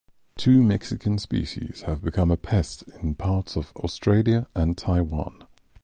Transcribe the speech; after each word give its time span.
Two 0.35 0.63
Mexican 0.63 1.19
species 1.19 1.83
have 1.83 2.01
become 2.01 2.31
a 2.31 2.35
pest 2.35 2.81
in 3.03 3.13
parts 3.13 3.55
of 3.55 3.71
Australia 3.75 4.47
and 4.55 4.75
Taiwan. 4.75 5.43